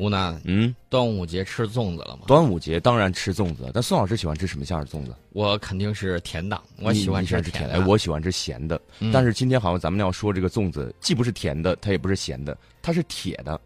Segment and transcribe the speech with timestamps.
[0.00, 2.22] 吴楠，嗯，端午节吃粽子了吗？
[2.26, 5.14] 端午节当然吃粽子，但宋老师喜欢吃什么馅儿的粽子？
[5.34, 7.74] 我肯定是甜的，我喜欢你吃的，甜的。
[7.74, 8.80] 哎，我喜欢吃咸的。
[9.00, 13.60] 嗯但是今天好像咱们要说这个粽子，既不是甜的，它也不是咸的，它是铁的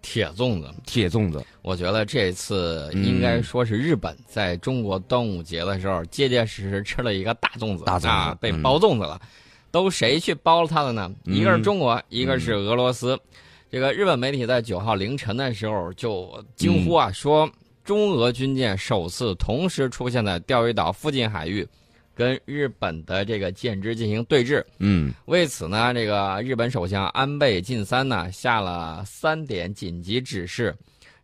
[0.00, 1.44] 铁粽子，铁粽子。
[1.62, 9.20] 我觉得这次应该说是日本在中国端午节的时候，结结实实吃了一个大粽子，大粽子啊，被嗯包粽子了。
[9.72, 11.12] 都谁去包了它的呢？
[11.24, 13.18] 嗯一个是中国，一个是俄罗斯。
[13.74, 17.50] 这个日本媒体在九号凌晨的时候就惊呼啊，说
[17.82, 21.66] 中俄军舰首次同时出现在钓鱼岛附近海域，
[22.14, 24.62] 跟日本的这个舰只进行对峙。
[24.78, 30.72] 嗯为此呢，这个日本首相安倍晋三呢下了三点紧急指示，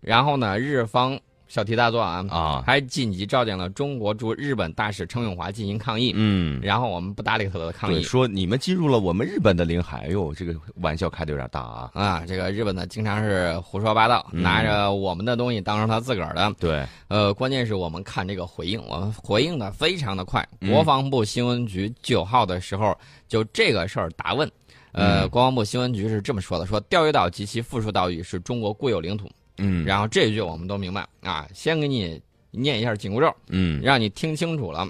[0.00, 1.16] 然后呢，日方
[1.50, 8.00] 小题大做啊，啊，还紧急召见了中国驻日本大使程永华进行抗议，嗯，然后我们不搭理他的抗，议。
[8.04, 11.90] 说你们进入了我们日本的领海，哎呦，这个玩笑开的有点大啊。
[11.92, 16.54] 啊，这个日本呢，经常是胡说八道，嗯拿着我们的东西当成他自个儿的。
[16.60, 20.48] 对，呃，关键是我们看这个回应，我们回应的非常的快。
[20.60, 24.48] 嗯国防部新闻局九号的时候就这个事儿答问，
[24.92, 29.28] 呃，嗯国防部新闻局是这么说的：说钓鱼岛及其附属岛屿是中国固有领土。
[29.60, 34.88] 嗯，然后这一句我们都明白啊，先给你念一下紧箍咒，嗯让你听清楚了。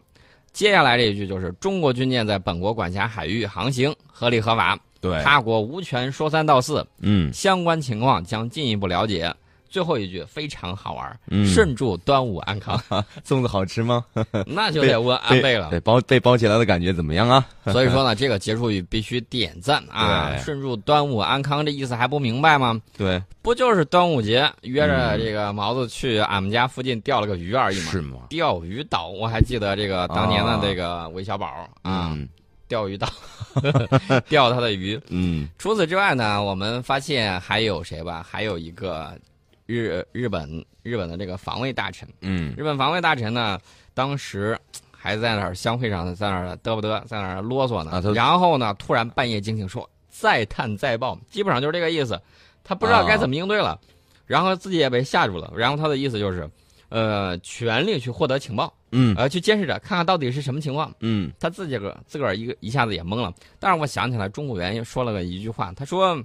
[0.52, 9.32] 接下来这一句就是中国军舰在本国管辖海域航行合理合法，对，他国无权说三道四，嗯相关情况将进一步了解。
[9.70, 12.76] 最后一句非常好玩，嗯顺祝端午安康，
[13.24, 14.04] 粽子好吃吗？
[14.46, 15.78] 那就得问安倍了对，。
[15.80, 17.46] 包被包起来的感觉怎么样啊？
[17.72, 20.36] 所以说呢，这个结束语必须点赞啊！
[20.38, 22.80] 顺祝端午安康，这意思还不明白吗？
[22.98, 27.90] 对，不就是端午节约着嗯这个毛子去俺们家附近钓了个鱼而已吗？
[27.92, 28.18] 是吗？
[28.28, 31.46] 钓鱼岛，我还记得这个当年的啊这个韦小宝
[31.82, 32.28] 啊，嗯
[32.66, 33.08] 钓鱼岛
[34.28, 35.00] 钓他的鱼。
[35.08, 38.24] 嗯除此之外呢，我们发现还有谁吧？
[38.28, 39.12] 还有一个
[39.70, 43.58] 日日本日本的这个防卫大臣，嗯日本防卫大臣呢，
[43.94, 44.58] 当时
[44.90, 47.92] 还在那儿相会上在那儿嘚不嘚，在那儿啰嗦呢。
[47.92, 52.20] 啊然后呢，突然半夜惊醒说再探再报，基本上就是这个意思。
[52.64, 53.80] 他不知道该怎么应对了，
[54.26, 55.52] 然后自己也被吓住了。
[55.56, 56.48] 然后他的意思就是，
[56.88, 60.92] 呃，全力去获得情报，嗯呃，去监视着，看看到底是什么情况。
[61.00, 63.32] 嗯他自己个自个儿一个一下子也懵了。
[63.58, 66.22] 但是我想起来，中国元说了个一句话，他说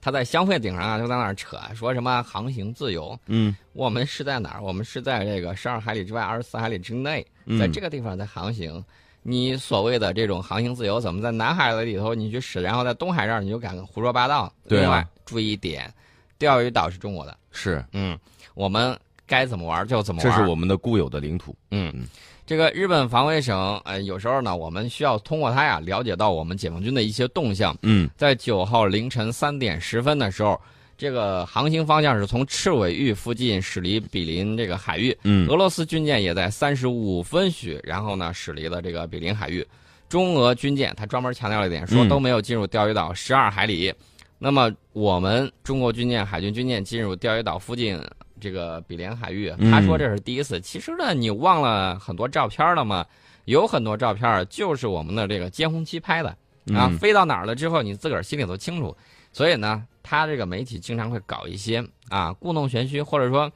[0.00, 3.18] 他在香会顶上啊，就在那儿扯，说什么航行自由。
[3.26, 4.62] 嗯我们是在哪儿？
[4.62, 8.84] 我们是在这个十二海里之外，二十四海里之内，嗯，在这个地方在航行。
[9.28, 14.52] 你所谓的这种航行自由，怎么在南海里头你去使，然后在东海这儿你就敢胡说八道？
[14.68, 15.92] 对啊另外注意一点，
[16.38, 18.16] 钓鱼岛是中国的，是，嗯，
[18.54, 18.96] 我们
[19.26, 20.30] 该怎么玩就怎么玩。
[20.30, 21.56] 这是我们的固有的领土。
[21.72, 22.06] 嗯嗯，
[22.46, 27.76] 这个日本防卫省，呃，有时候呢，我们需要通过它呀，了解到我们解放军的一些动向。
[27.82, 30.60] 嗯在九号凌晨三点十分的时候，
[30.96, 39.66] 这个航行方向是从赤尾域附近驶离比邻这个海域，嗯俄罗斯军舰也在三十五分许，然后呢驶离了这个比邻海域。
[40.08, 43.92] 中俄军舰，他专门强调了一点，说嗯都没有进入钓鱼岛十二海里。
[44.38, 48.00] 那么我们中国军舰、海军军舰进入钓鱼岛附近
[48.40, 50.60] 这个比邻海域，嗯他说这是第一次。
[50.60, 53.04] 其实呢，你忘了很多照片了吗？
[53.44, 56.28] 有很多照片就是我们的这个监控器拍的
[56.74, 58.96] 啊，嗯飞到哪儿了之后，你自个儿心里头清楚。
[59.32, 63.50] 所以呢，他这个媒体经常会搞一些啊故弄玄虚，或者说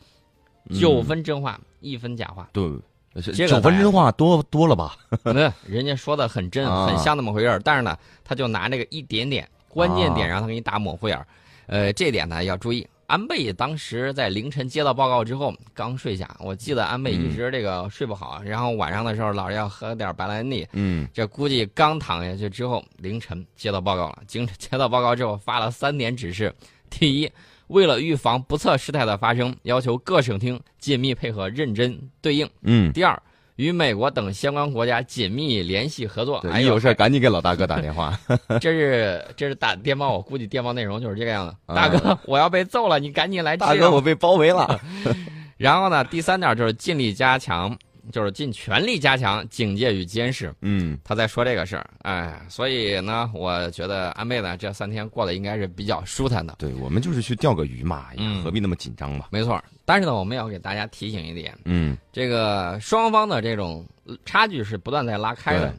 [0.78, 2.48] 九分真话、一分假话。
[2.52, 2.70] 对，
[3.14, 4.96] 这个九分真话多多了吧？
[5.24, 11.26] 那人家说的很真，啊很像那么回事儿，但是呢，他就拿这个一点点关键点，啊让他给你打模糊眼儿。
[11.66, 12.86] 呃，这点呢要注意。
[13.10, 16.30] 安倍当时在凌晨接到报告之后，刚睡下。
[16.38, 20.64] 我记得安倍一直这个睡不好，然后晚上的时候老是要喝点白兰地。
[20.74, 24.22] 嗯这估计刚躺下去之后，凌晨接到报告了。
[24.28, 26.54] 经 接到报告之后，发了三点指示：
[26.88, 27.28] 第一，
[27.66, 33.20] 为了预防不测事态的发生，要求各省厅紧密配合，认真对应；嗯，第二，
[33.60, 36.38] 与美国等相关国家紧密联系合作。
[36.50, 38.18] 哎，有事赶紧给老大哥打电话。
[38.58, 41.54] 这是这是打电报，我估计电报内容就是这个样子。
[41.66, 44.80] 啊大哥，我要被揍了，你赶紧来大哥，我被包围了。
[45.58, 47.76] 然后呢，第三点就是尽力加强，
[48.10, 50.54] 就是尽全力加强警戒与监视。
[50.62, 59.26] 嗯他在说这个事儿，哎，所以呢，我觉得安倍呢这三天过得应该是比较舒坦的，对，我们就是去钓个鱼嘛，哎呀嗯何必那么紧张嘛？
[59.30, 59.62] 没错。
[59.84, 63.86] 但是呢，我们要给大家提醒一点，嗯这个双方的这种
[64.24, 65.74] 差距是不断在拉开的。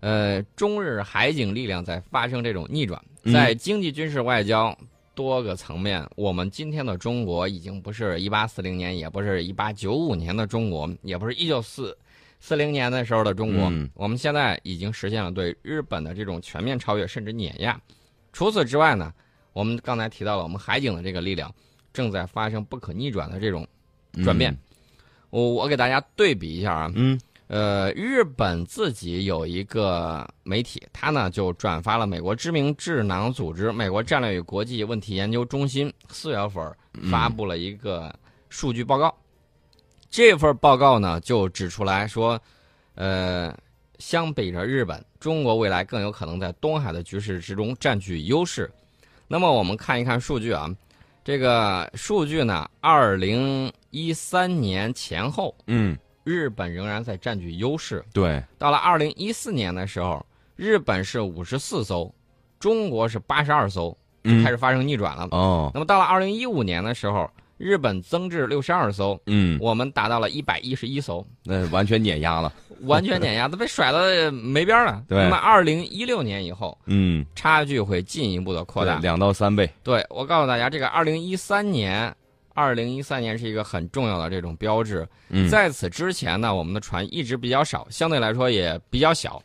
[0.00, 4.76] 呃，中日海警力量在发生这种逆转，嗯在经济、军事、外交
[5.14, 11.96] 多个层面，我们今天的中国已经不是一八四零年，也不是一八九五年的中国，也不是一九四
[12.40, 13.68] 四零年的时候的中国。
[13.70, 17.80] 嗯我们现在已经实现了对日本的这种全面超越，甚至碾压。
[18.32, 19.12] 除此之外呢，
[19.52, 21.54] 我们刚才提到了我们海警的这个力量，
[21.92, 23.66] 正在发生不可逆转的这种
[24.24, 24.52] 转变。
[24.52, 24.58] 嗯
[25.30, 36.74] 我我给大家对比一下啊，嗯呃，日本自己有一个媒体，它呢就转发了美国知名智囊组织美国战略与国际问题研究中心四月份
[37.10, 38.12] 发布了一个
[38.48, 39.14] 数据报告。
[40.08, 42.40] 这份报告呢就指出来说，
[42.94, 43.54] 呃，
[43.98, 48.70] 相比着日本，中国未来更有可能在东海的局势之中占据优势。
[49.26, 50.74] 那么我们看一看数据啊，
[51.24, 58.04] 这个数据呢，二零一三年前后，嗯，日本仍然在占据优势。
[58.12, 60.24] 对，到了二零一四年的时候，
[60.56, 62.12] 日本是五十四艘，
[62.58, 63.96] 中国是八十二艘，
[64.42, 65.28] 开始发生逆转了。
[65.30, 72.52] 哦，那么到了二零一五年的时候，日本增至六十二艘，嗯，我们达到了一百一十一艘，那完全碾压了。
[72.82, 75.02] 完全碾压，都被甩的没边了。
[75.08, 78.98] 对那么二零一六年以后，嗯，差距会进一步的扩大。
[78.98, 79.70] 两到三倍。
[79.82, 82.14] 对我告诉大家，这个二零一三年，
[82.54, 85.06] 二零一三年是一个很重要的这种标志。
[85.28, 89.42] 嗯，在此之前呢，我们的船一直比较少，相对来说也比较小。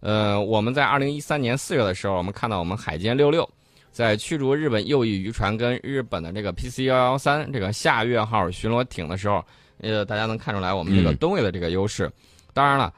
[0.00, 3.48] 呃，我们在二零一三年四月的时候，我们看到我们海监六六
[3.90, 9.44] 在驱逐日本右翼渔船跟日本的这个 PC 幺幺三这个下月号巡逻艇的时候，
[9.80, 12.10] 呃，大家能看出来我们这个嗯吨位的这个优势。
[12.54, 12.92] 当然了，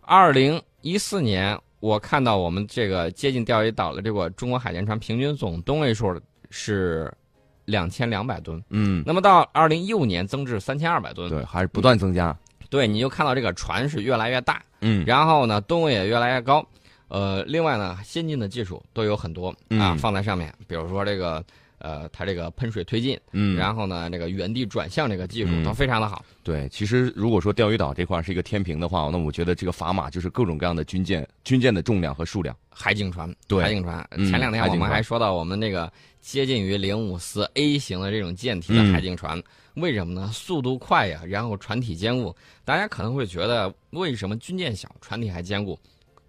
[0.00, 6.20] 二零一四年我看到我们这个接近钓鱼岛的这个中国海监船平均总吨位数
[6.50, 7.12] 是
[7.64, 11.28] 两千两百吨，嗯，那么到二零一五年增至三千二百吨。
[11.28, 12.36] 对，还是不断增加。
[12.70, 16.66] 对，你就看到这个船是越来越大，嗯，然后呢，吨位也越来越高。
[17.08, 21.44] 呃，另外呢，先进的技术都有很多啊，嗯放在上面，比如说这个
[21.82, 26.24] 呃，它这个喷水推进，嗯，然后呢，这个原地转向这个技术嗯都非常的好。
[26.44, 32.56] 对，其实如果说钓鱼岛这块是一个天平的话，那我觉得这个砝码就是各种各样的军舰，军舰的重量和数量。
[32.70, 34.06] 海警船，对海警船。
[34.12, 39.42] 嗯前两天我们还说到我们那个接近于零五四 A 型的这种舰体的嗯海警船，
[39.74, 40.30] 为什么呢？
[40.32, 42.34] 速度快呀，然后船体坚固。
[42.64, 45.78] 大家可能会觉得，为什么军舰小，船体还坚固？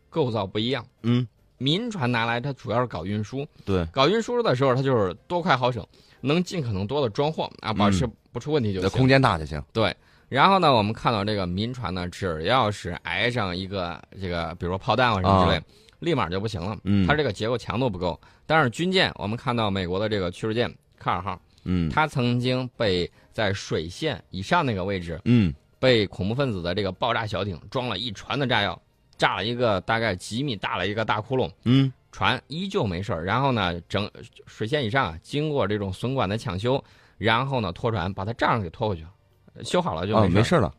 [0.09, 0.85] 构造不一样。
[1.01, 1.27] 嗯，
[1.63, 5.85] 民船拿来它主要是搞运输，对，搞运输的时候它就是多快好省，
[6.19, 8.89] 能尽可能多的装货啊，保持不出问题就行。
[8.89, 9.63] 这空间大就行。
[9.71, 9.95] 对，
[10.27, 15.63] 然后呢，我们看到这个民船呢，只要是挨上一个这个，比如说炮弹啊什么之类，
[15.99, 16.77] 立马就不行了。
[16.83, 18.19] 嗯它这个结构强度不够。
[18.45, 20.69] 但是军舰，我们看到美国的这个驱逐舰
[20.99, 28.79] 卡尔号，嗯，它曾经被在水线以上那个位置嗯，被恐怖分子的这个爆炸小艇装了一船的炸药，
[29.17, 31.51] 炸了一个大概几米大的一个大窟窿。
[31.63, 34.09] 嗯，船依旧没事儿，然后呢，整
[34.45, 36.83] 水线以上啊，经过这种损管的抢修，
[37.17, 40.39] 然后呢拖船把它账给拖回去了，修好了就哦，没事儿。
[40.39, 40.73] 没事了。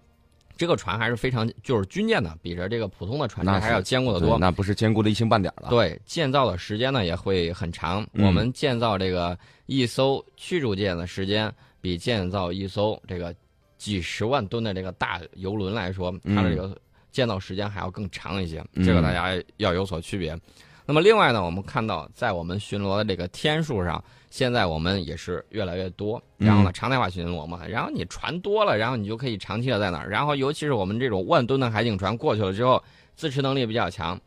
[0.57, 4.29] 这个船还是非常，就是军舰呢，比着这个普通的船还要坚固的多。
[4.29, 5.69] 对那不是坚固的一星半点了。
[5.69, 8.07] 对，建造的时间呢也会很长。
[8.13, 9.37] 嗯我们建造这个
[9.67, 13.35] 一艘驱逐舰的时间，比建造一艘这个
[13.79, 16.79] 几十万吨的这个大游轮来说，它的这个
[17.14, 18.62] 建造时间还要更长一些。
[18.75, 20.37] 嗯这个大家要有所区别。
[20.84, 26.20] 那么另外呢，我们看到在我们巡逻的这个天数上，现在我们也是越来越多。
[26.37, 30.11] 然后呢，常态化巡逻嘛，然后你船多了，然后你就可以长期的在那儿。
[30.11, 32.82] 然后尤其是我们这种万吨的海警船过去了之后，
[33.14, 34.20] 自持能力比较强。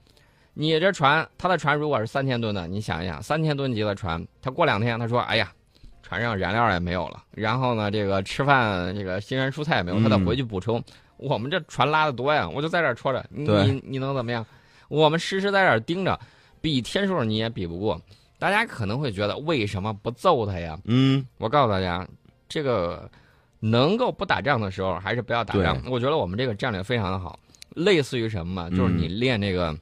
[0.56, 5.52] 你这船，他的船如果是三千吨的，你想一想，三千吨级的船，他过两天他说，哎呀，
[6.02, 10.84] 船上燃料也没有了，然后呢，这个吃饭这个新鲜蔬菜也没有，他得嗯回去补充。
[11.18, 14.46] 我们这船拉的多呀，我就在这戳着，你你你能怎么样？
[14.88, 16.20] 我们时时在这盯着，
[16.62, 18.00] 比天数你也比不过。
[18.40, 20.80] 大家可能会觉得为什么不揍他呀？
[20.86, 22.08] 嗯，我告诉大家，
[22.48, 23.10] 这个
[23.60, 25.82] 能够不打仗的时候，还是不要打仗。
[25.90, 27.40] 我觉得我们这个战略非常的好，
[27.72, 29.76] 类似于什么嘛，就是你练这个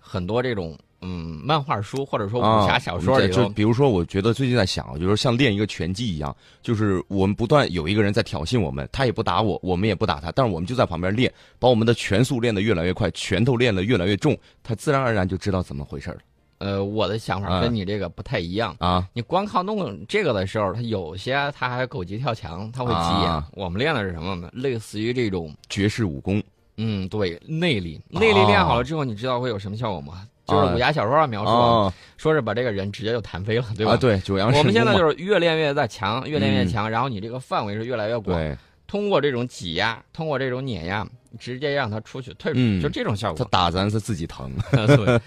[0.00, 16.18] 很多这种嗯漫画书或者说武侠小说里头，啊就比如说，我觉得最近在想，就是像练一个拳击一样，就是我们不断有一个人在挑衅我们，他也不打我，我们也不打他，但是我们就在旁边练，把我们的拳速练得越来越快，拳头练得越来越重，他自然而然就知道怎么回事了
[16.58, 18.76] 呃，我的想法啊跟你这个不太一样。
[18.80, 19.08] 啊。
[19.14, 23.30] 你光靠弄这个的时候，他有些他还狗急跳墙，他会急眼。
[23.30, 24.50] 啊我们练的是什么呢？
[24.52, 26.42] 类似于这种，绝世武功，
[26.76, 30.26] 嗯，对，内力，内力练好了之后，你知道会有什么效果吗？
[30.50, 33.92] 就是武侠小说上描述，啊说是把这个人直接就弹飞了，对吧？
[33.92, 38.36] 啊，对，九阳神我们现在就是越练越在强，越练越强，然后你这个范围是越来越广。
[38.36, 41.06] 对，通过这种挤压，通过这种碾压，
[41.38, 43.44] 直接让他出去退出，嗯就这种效果他。
[43.50, 44.50] 打咱是自己疼。
[44.72, 45.20] 对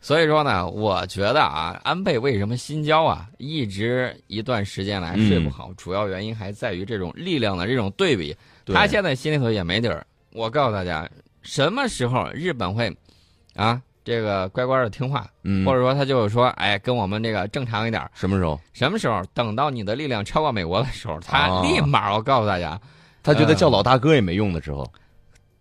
[0.00, 8.36] 所以说呢，我觉得啊，安倍为什么心焦啊，一直一段时间来睡不好，主要原因还在于这种力量的这种对比。
[8.66, 10.06] 对他现在心里头也没底儿。
[10.34, 11.08] 我告诉大家，
[11.40, 12.94] 什么时候日本会
[13.54, 18.06] 啊这个乖乖的听话，嗯，或者说他就是说，哎，跟我们这个正常一点。
[18.12, 18.60] 什么时候？
[18.74, 19.22] 什么时候？
[19.32, 22.78] 等到你的力量超过美国的时候，他哦立马，我告诉大家，
[23.22, 24.86] 他觉得叫老大哥也没用的时候，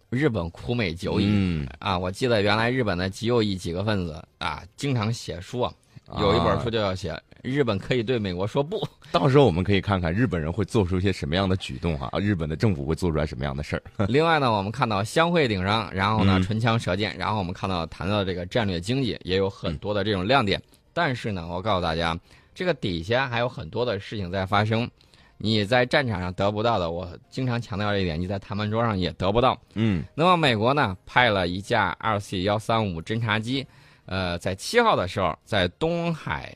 [0.10, 1.98] 日本苦美久矣、嗯，啊！
[1.98, 5.74] 我记得原来日本的极右翼几个分子啊，经常写书啊，
[6.20, 8.82] 有一本书啊就要写日本可以对美国说不。
[9.12, 13.84] 到时候我们可以看看日本人会做出一些什么样的举动哈、啊，日本的政府会做出来什么样的事儿。
[14.08, 20.60] 另外呢，我们看到相会顶上，然后呢嗯唇枪舌剑，然后我们看到谈到这个战略经济也有很多的这种亮点。
[20.94, 22.18] 但是呢，我告诉大家，
[22.56, 24.90] 这个底下还有很多的事情在发生，
[25.38, 29.60] 你在战场上得不到的，我经常强调这一点，你在谈判桌上也得不到。
[29.74, 33.68] 嗯那么美国呢派了一架二 C 幺三五侦察机，
[34.06, 36.56] 呃，在七号的时候在东海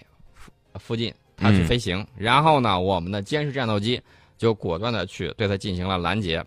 [0.77, 4.01] 附附近它去嗯飞行，然后呢，我们的歼十战斗机
[4.37, 6.43] 就果断的去对它进行了拦截。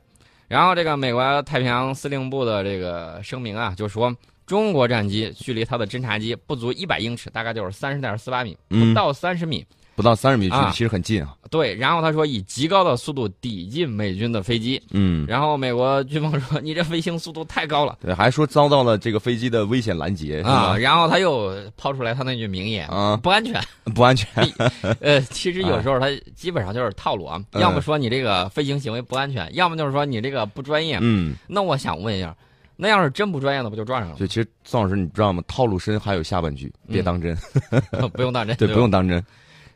[0.49, 4.14] 然后这个美国太平洋司令部的这个声明啊，就说
[4.46, 9.64] 中国战机距离它的侦察机不足一百英尺，大概就是三十点四八米，不嗯，到三十米。
[10.00, 11.35] 不到三十米距离啊其实很近啊。
[11.50, 17.99] 对，然后他说以极高的速度抵近美军的飞机，嗯，然后美国军方说你这飞行速度太高了。
[18.00, 23.61] 对，还说遭到了这个飞机的危险拦截啊，然后他又抛出来他那句名言，啊，不安全。
[23.95, 24.28] 不安全。
[25.00, 30.99] 呃，其实有时候他基本上就是套路啊，嗯要么说你这个飞行行为不安全，要么就是说你这个不专业。
[31.00, 32.33] 嗯，那我想问一下，
[32.76, 35.42] 那要是真不专业，的不就撞上了就其实宋老师，你知道吗？
[35.49, 37.37] 套路深还有下半句，别嗯当真。
[38.00, 38.09] 吗？
[38.12, 38.57] 不用当真。
[38.57, 39.21] 对，不用当真。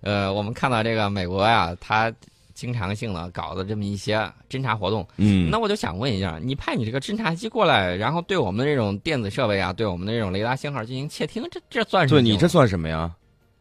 [0.04, 2.12] 呃，我们看到这个美国呀，他
[2.52, 12.20] 经常性的搞的这么一些侦察活动，嗯，那我就想问一下，你派你这个侦察机过来，然后对我们的这种电子设备啊，对我们的这种雷达信号进行窃听，这这算什么？
[12.20, 13.10] 对你这算什么呀？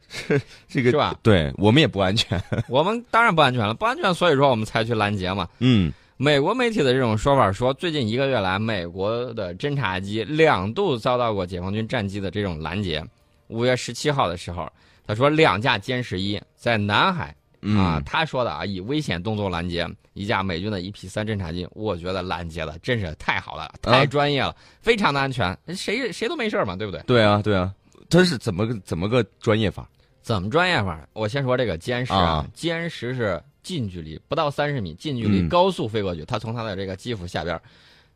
[0.10, 1.16] 是这个是吧？
[1.24, 2.40] 对我们也不安全。
[2.70, 5.48] 我们当然不安全了，不安全，所以说我们才去拦截嘛。
[5.60, 13.04] 嗯美国媒体的这种说法说，最近一个月来，美国的侦察机两度遭到过解放军战机的这种拦截。
[13.48, 14.72] 五月十七号的时候，
[15.06, 27.02] 他说两架歼十一在南海嗯啊，他说的啊，以危险动作拦截一架美军的 EP 三侦察机，我觉得拦截的真是太好了，太专业了，非常的安全，谁谁都没事嘛，对不对？
[27.08, 27.74] 对啊对啊，
[28.10, 29.90] 他是怎么个怎么个专业法？
[30.22, 31.08] 怎么专业法？
[31.14, 37.62] 我先说这个歼十啊啊，歼十是近距离不到三十米，近距离嗯高速飞过去，它从它的这个机腹下边儿，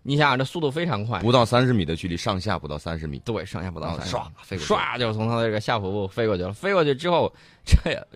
[0.07, 6.53] 你想想这速度非常快，不到三十米的距离，上下不到三十米，对，上下不到啊三十米，唰飞过去唰就从他的这个下腹部飞过去了。
[6.53, 7.29] 飞过去之后，
[7.65, 8.07] 这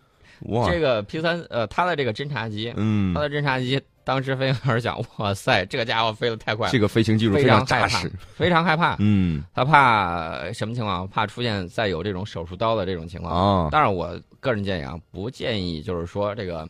[0.44, 8.10] 哇，这个 P 三呃，它的这个侦察机，嗯它，的侦察机当时飞行员想，哇塞，这个家伙飞得太快了，这个飞行技术非常扎实。
[8.36, 8.96] 非常害怕。
[9.00, 11.06] 嗯他怕什么情况？
[11.10, 13.66] 怕出现再有这种手术刀的这种情况。
[13.66, 16.66] 啊，当然，我个人建议啊，不建议就是说这个，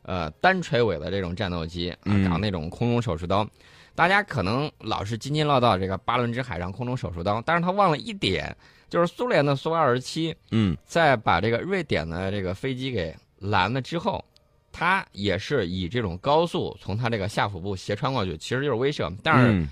[0.00, 3.46] 呃，单垂尾的这种战斗机啊，嗯搞那种空中手术刀。
[3.94, 8.56] 大家可能老是津津乐道这个巴伦支海上空中手术刀，但是他忘了一点，
[8.88, 10.76] 就是苏联的苏二十七嗯。
[10.84, 14.24] 在把这个瑞典的这个飞机给拦了之后，
[14.72, 19.14] 他也是以这种高速从他这个下腹部斜穿过去，其实就是威慑。
[19.22, 19.68] 但是，嗯。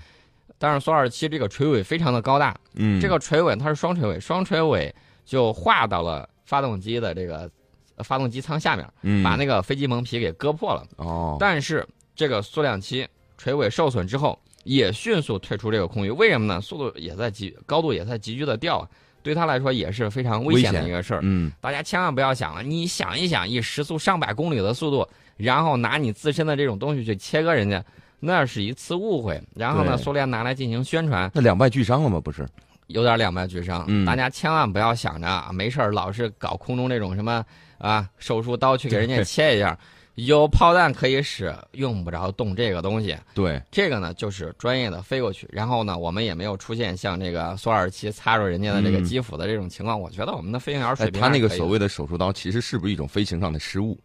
[0.59, 4.93] 但是苏二十七这个垂尾非常的高大，嗯，这个垂尾它是双垂尾，双垂尾
[5.25, 7.49] 就划到了发动机的这个
[7.95, 9.23] 呃发动机舱下面，嗯。
[9.23, 10.85] 把那个飞机蒙皮给割破了。
[10.97, 11.83] 哦，但是
[12.15, 13.07] 这个苏两七
[13.41, 16.61] 垂尾受损之后，也迅速退出这个空域，为什么呢？
[16.61, 18.87] 速度也在急，高度也在急剧的掉，
[19.23, 21.21] 对他来说也是非常危险的一个事儿。
[21.23, 25.07] 嗯大家千万不要想了，你想一想，以时速上百公里的速度，
[25.37, 27.83] 然后拿你自身的这种东西去切割人家，
[28.19, 29.41] 那是一次误会。
[29.55, 32.21] 然后呢，苏联拿来进行宣传，那两败俱伤了吗？
[32.23, 32.47] 不是，
[32.85, 33.83] 有点两败俱伤。
[33.87, 37.43] 嗯大家千万不要想着啊，没事儿老是搞空中这种什么
[37.79, 39.75] 啊手术刀去给人家切一下，
[40.25, 43.15] 有炮弹可以使，用不着动这个东西。
[43.33, 49.99] 对，这个呢，就是专业的飞过去，然后呢，我们也没有出现像这个苏二七擦着人家的这个嗯机腹的这种情况。
[49.99, 53.97] 我觉得我们的飞行员水哎，平他那个所谓的手术刀，其实是不是一种飞行上的失误？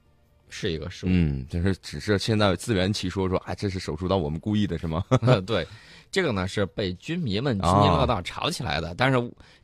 [0.49, 1.09] 是一个失误。
[1.13, 5.05] 嗯，就是只是现在自圆其说说，哎，这是手术刀，我们故意的是吗？
[5.45, 5.67] 对，
[6.11, 9.19] 这个呢是被军迷们津津乐道吵起来的，但是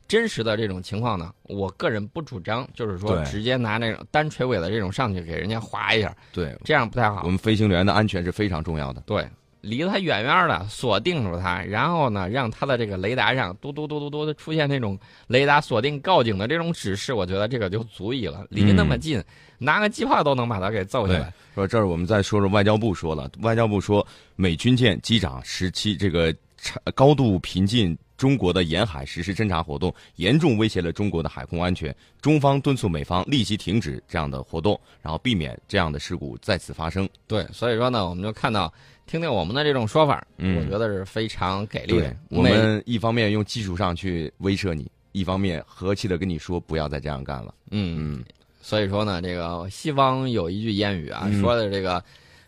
[0.07, 7.29] 真实的这种情况呢，我个人不主张，就是说直接拿那种单垂尾的这种上去给人家划一下，对，这样不太好我。
[7.29, 9.01] 们飞行员的安全是非常重要的。
[9.05, 9.27] 对，
[9.61, 18.45] 离他远远的锁定住他，然后呢，让他的这个雷达上嘟嘟嘟嘟嘟的出现那种雷达锁定告警的这种指示，我觉得这个就足以了。
[18.49, 19.23] 离那么近，
[19.57, 21.33] 拿个机炮都能把他给揍下来。
[21.55, 24.05] 说这儿我们再说说外交部说了，外交部说
[24.35, 26.39] 美军舰机长十七这个长
[26.93, 31.93] 高度频近中国的沿海实施侦察活动，严重威胁了中国的海空安全。
[32.21, 37.07] 中方敦促美方立即停止这样的活动，然后避免这样的事故再次发生。
[37.27, 38.71] 对，所以说呢，我们就看到，
[39.05, 42.15] 听听我们的这种说法，嗯我觉得是非常给力的。
[42.29, 47.53] 我们一方面用技术上去威慑你，一方面和气的跟你说不要再这样干了。
[47.71, 48.23] 嗯，嗯
[48.61, 52.01] 所以说呢，这个西方有一句谚语啊，嗯说的这个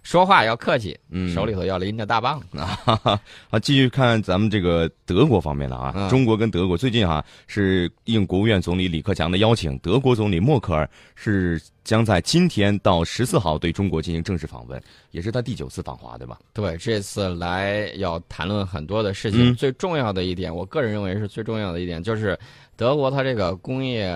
[0.06, 2.40] 说话要客气，嗯，手里头要拎着大棒。
[3.50, 16.38] 好，继续看咱们这个德国方面的啊，嗯中国跟德国最近哈、是应国务院总理李克强的邀请，德国总理默克尔是将在今天到十四号对中国进行正式访问，也是他第九次访华，对吧？
[16.54, 22.38] 对，这次来要谈论很多的事情，嗯最重要的一点，我个人认为是最重要的一点，就是
[22.78, 24.08] 德国它这个工业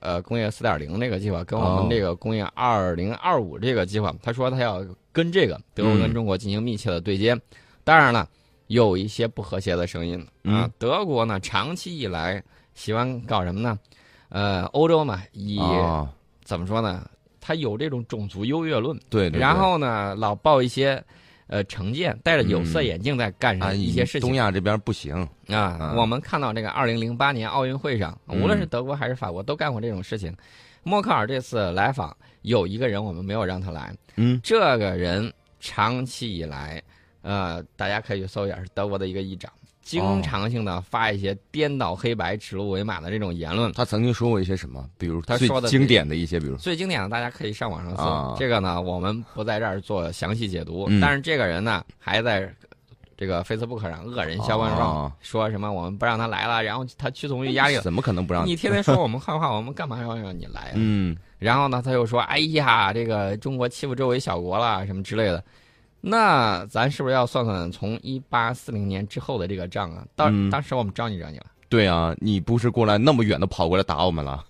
[0.00, 7.36] 呃工业四点零这个计划，跟我哦们这个工业二零二五这个计划，他说他要跟这个德国跟嗯中国进行密切的对接。
[7.82, 8.28] 当然了，
[8.68, 10.70] 有一些不和谐的声音啊嗯。
[10.78, 12.42] 德国呢，长期以来
[12.74, 13.78] 喜欢搞什么呢？
[14.30, 16.08] 呃，欧洲嘛，以、啊，
[16.42, 17.04] 怎么说呢？
[17.40, 18.98] 他有这种种族优越论。
[19.10, 21.04] 对对对然后呢，老报一些
[21.46, 25.14] 呃成见，戴着有色嗯眼镜在干一些事情东亚这边不行，
[25.48, 25.94] 啊啊。
[25.96, 30.34] 我们看到这个二零零八年奥运会上，嗯无论是德国还是法国，都干过这种事情。
[30.82, 36.82] 默克尔这次来访，有一个人我们没有让他来，嗯这个人长期以来，
[37.22, 39.50] 呃，大家可以搜一下，是德国的一个议长，
[39.84, 43.70] 经常性的发一些颠倒黑白、指鹿为马的这种言论。
[43.72, 44.84] 他曾经说过一些什么？
[44.96, 48.02] 比如最他说的经典的一些，比如最经典的，大家可以上网上搜。
[48.02, 50.86] 啊这个呢，我们不在这儿做详细解读。
[50.88, 52.50] 嗯但是这个人呢，还在
[53.16, 57.82] 这个 Facebook 上恶人消万状，啊说什么我们不让他来了，然后他屈从于压力了。
[57.82, 60.72] 怎么可能不让你天天说我们坏话，我们干嘛要让你来啊？
[60.76, 65.44] 嗯然后呢，他又说：“哎呀，这个中国欺负周围小国了，什么之类的。”
[66.06, 70.04] 那咱是不是要算算从一八四零年之后的这个账啊？
[70.14, 71.46] 当、嗯当时我们招你惹你了。
[71.70, 74.44] 对啊，你不是过来那么远的跑过来打我们了？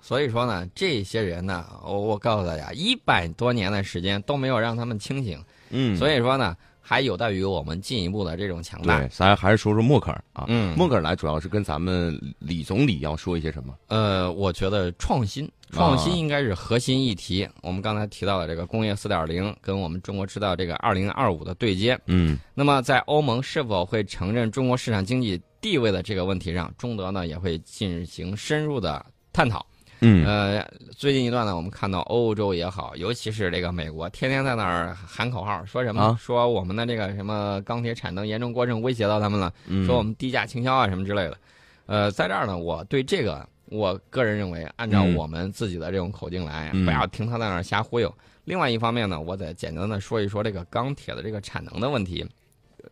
[0.00, 5.42] 所以说呢，这些人呢，我我告诉大家，一百多年的时间都没有让他们清醒。
[5.70, 8.98] 嗯所以说呢，还有待于我们进一步的这种强大。
[8.98, 10.44] 对，咱还是说说默克尔啊。
[10.48, 13.74] 嗯，默克尔来主要是跟咱们李总理要说一些什么？
[13.88, 17.48] 呃，我觉得创新，创新应该是核心议题。
[17.62, 21.98] 我们刚才提到的这个工业四点零，跟我们中国制造这个二零二五的对接。
[22.06, 29.64] 嗯那么，在欧盟是否会承认中国市场经济地位的这个问题上，中德呢也会进行深入的探讨。
[30.04, 36.02] 嗯呃，最近一段呢，我们看到欧洲也好，尤其是这个美国，天天在那儿喊口号，说什么？
[36.02, 39.52] 啊说我们的这个什么钢铁产能严重过剩，威胁到他们了。
[39.66, 41.38] 嗯，说我们低价倾销啊什么之类的。
[41.86, 48.14] 呃，在这儿呢，我对这个，我个人认为，按照嗯我们自己的这种口径来，嗯不要听他在那儿瞎忽悠。
[48.44, 52.26] 另外一方面呢，我再简单的说一说这个钢铁的这个产能的问题，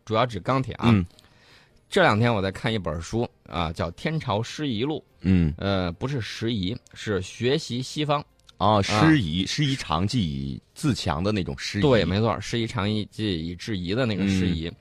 [0.04, 0.90] 主要指钢铁啊。
[0.92, 1.04] 嗯
[1.88, 8.24] 这两天我在看一本书啊，叫《天朝师夷录》，嗯呃，不是失宜，是学习西方。
[8.58, 11.82] 啊，师夷师夷长技以自强的那种师夷。
[11.82, 14.68] 对，没错，师夷长技以制夷的那个师夷。
[14.68, 14.74] 嗯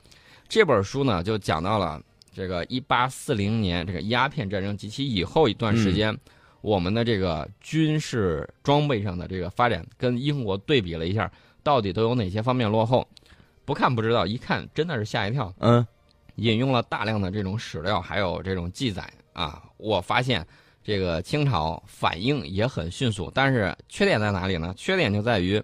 [0.47, 2.01] 这本书呢，就讲到了
[2.33, 6.19] 这个一八四零年这个鸦片战争及其以后一段时间，嗯
[6.61, 11.31] 我们的这个军事装备上的这个发展，跟英国对比了一下，
[11.63, 13.07] 到底都有哪些方面落后？
[13.63, 15.53] 不看不知道，一看真的是吓一跳。
[15.59, 15.85] 嗯
[16.35, 20.45] 引用了大量的这种史料，还有这种记载啊，我发现
[20.83, 24.73] 这个清朝反应也很迅速，但是缺点在哪里呢？
[24.77, 25.61] 缺点就在于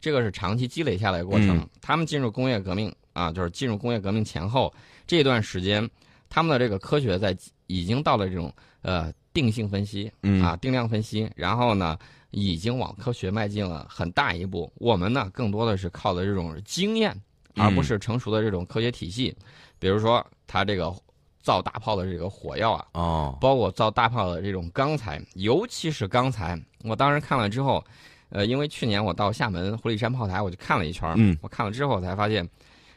[0.00, 1.58] 这个是长期积累下来的过程。
[1.58, 4.72] 嗯他们进入工业革命啊，就是进入工业革命前后
[5.06, 5.88] 这段时间，
[6.36, 7.34] 他们的这个科学在
[7.66, 11.96] 已经到了这种呃定性分析嗯啊定量分析，然后呢
[12.30, 14.70] 已经往科学迈进了很大一步。
[14.76, 17.18] 我们呢更多的是靠的这种经验，
[17.54, 19.34] 而不是成熟的这种科学体系。
[19.78, 20.94] 比如说，它这个
[21.40, 27.82] 造大炮的这个火药啊，哦包括造大炮的这种钢材，尤其是钢材，我当时看了之后，
[28.28, 32.46] 呃，因为去年我到厦门狐狸山炮台，我就看了一圈，嗯我看了之后才发现，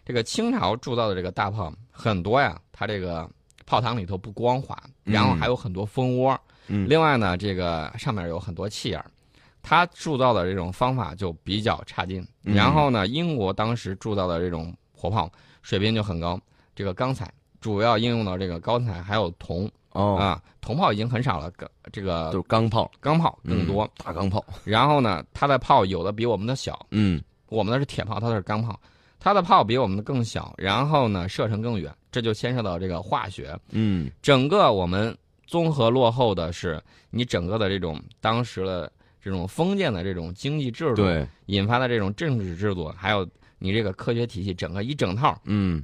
[0.03, 3.29] 这个清朝铸造的这个大炮很多呀，它这个
[3.65, 6.87] 炮膛里头不光滑，然后还有很多蜂窝，嗯。
[6.87, 9.05] 另外呢，这个上面有很多气眼儿。
[9.61, 12.55] 它铸造的这种方法就比较差劲，嗯。
[12.55, 15.29] 然后呢，英国当时铸造的这种火炮
[15.61, 16.39] 水平就很高，
[16.73, 19.69] 这个钢材主要应用到这个钢材，还有铜。
[19.91, 22.89] 哦，啊，铜炮已经很少了，钢这个就是钢炮。
[23.01, 23.83] 钢炮更多。
[23.83, 24.45] 嗯大钢炮。
[24.63, 27.21] 然后呢，它的炮有的比我们的小，嗯。
[27.47, 28.79] 我们的是铁炮，它的是钢炮，
[29.19, 33.57] 它的炮比我们的更小，然后呢射程更远，这就牵涉到这个化学。
[33.71, 34.09] 嗯。
[34.21, 43.27] 整个我们综合落后的是你整个的这种当时的这种封建的这种经济制度，对，引发的这种政治制度，还有
[43.57, 45.83] 你这个科学体系，整个一整套，嗯。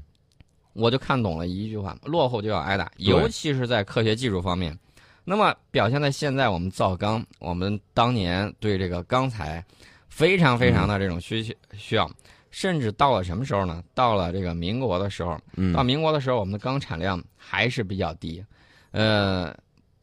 [0.73, 4.77] 我就看懂了一句话：落后就要挨打，尤其是在科学技术方面。
[5.23, 9.63] 那么表现在现在，我们造钢，我们当年对这个钢材
[10.09, 12.05] 非常非常的这种需求需要，
[12.55, 13.83] 甚至到了什么时候呢？
[13.93, 15.31] 到了这个民国的时候，
[15.73, 18.41] 到嗯民国的时候，我们的钢产量还是比较低。
[18.91, 19.53] 呃，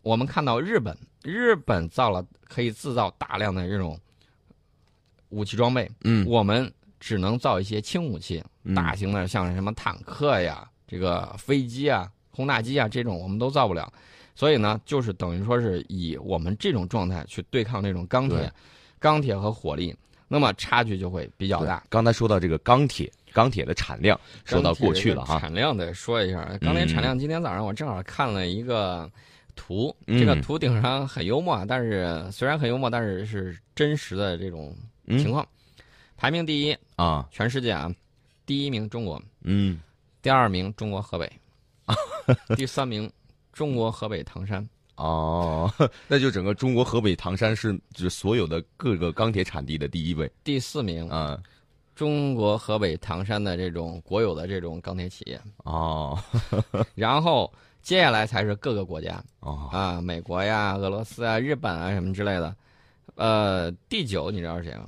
[0.03, 3.99] 我们看到日本，日本造了可以制造大量的这种
[5.31, 8.75] 武器装备，嗯，我们只能造一些轻武器，嗯。
[8.75, 13.91] 大型的像什么坦克呀、这个飞机啊、轰炸机啊这种我们都造不了，
[14.35, 18.53] 所以呢，就是等于说是以我们这种状态去对抗这种钢铁、
[18.99, 19.97] 钢铁和火力，
[20.33, 21.85] 那么差距就会比较大。
[21.91, 29.11] 刚才说到这个钢铁，钢铁的产量说到过去了哈，产量得说一下，钢铁产量今天早上我正好看了一个
[29.55, 30.19] 图，嗯。
[30.19, 34.75] 这个图顶上很幽默，但是虽然很幽默，但是是真实的这种
[35.07, 35.47] 情嗯况。
[36.17, 37.95] 排名第一，啊，全世界啊，
[38.47, 39.79] 第一名中国，嗯，
[40.23, 41.31] 第二名中国河北，
[42.57, 43.13] 第三名
[43.53, 44.67] 中国河北唐山。
[45.03, 45.69] 哦，
[46.07, 51.37] 那就整个中国河北唐山是就是所有的各个钢铁产地的第一位第四名，啊，
[51.97, 56.17] 中国河北唐山的这种国有的这种钢铁企业，哦
[56.95, 62.55] 然后接下来才是各个国家哦，啊，美国呀、俄罗斯啊、日本啊什么之类的。
[63.17, 64.85] 呃，第九你知道是谁吗？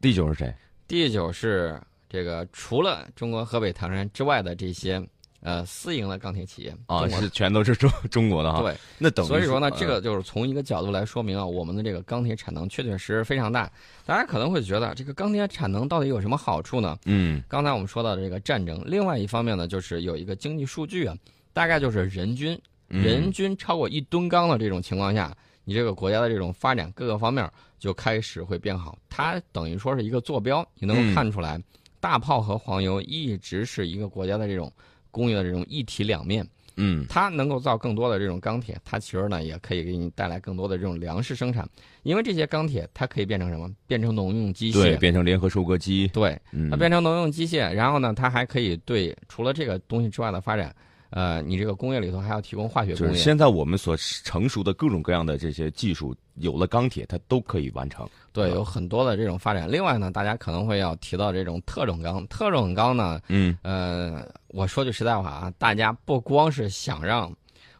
[0.00, 0.54] 第九是谁？
[0.86, 1.78] 第九是
[2.08, 5.06] 这个除了中国河北唐山之外的这些
[5.48, 8.60] 呃私营的钢铁企业啊，是全都是中中国的哈。
[8.60, 13.70] 对，那等于所以说呢，这个就是从一个角度来说明啊，我们的这个钢铁产能确确实实非常大。
[14.04, 16.98] 大家可能会觉得这个钢铁产能到底有什么好处呢？
[17.06, 21.16] 嗯刚才我们说到的这个战争，另外一方面呢，就是有一个经济数据啊，
[21.54, 25.34] 大概就是人均嗯人均超过一吨钢的这种情况下，
[25.64, 28.98] 你这个国家的这种发展各个方面就开始会变好。
[29.08, 31.58] 它等于说是一个坐标，你能嗯够看出来，
[32.00, 34.72] 大炮和黄油一直是一个国家的这种
[35.10, 36.46] 工业的这种一体两面。
[36.80, 41.68] 嗯它能够造更多的这种钢铁，它其实呢也可以给你带来更多的这种粮食生产，
[42.04, 43.68] 因为这些钢铁它可以变成什么？
[43.88, 44.98] 变成农用机对，械。
[45.00, 50.72] 变成联合收割机，对，嗯它变成农用机械，然后呢，它还可以对除了这个东西之外的发展，
[51.10, 53.18] 呃，你这个工业里头还要提供化学就是工业。
[53.18, 58.08] 现在我们所成熟的各种各样的这些技术，有了钢铁，它都可以完成。
[58.32, 59.70] 对，有很多的这种发展。
[59.70, 62.26] 另外呢，大家可能会要提到这种特种钢。
[62.26, 67.32] 特种钢呢，嗯呃，我说句实在话啊，大家不光是想让